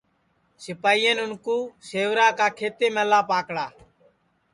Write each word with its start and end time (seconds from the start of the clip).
سپائین 0.63 1.17
اُن 1.23 1.31
کُو 1.45 1.57
سیوراکا 1.87 2.47
کھیتیملا 2.57 3.19
پاکڑا 3.29 3.65